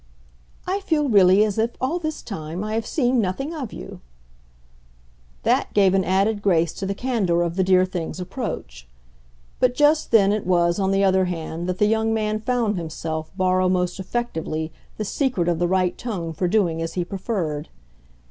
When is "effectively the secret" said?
13.99-15.47